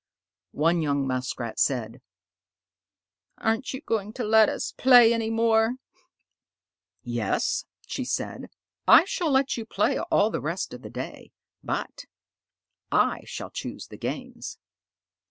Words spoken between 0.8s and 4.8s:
young Muskrat said, "Aren't you going to let us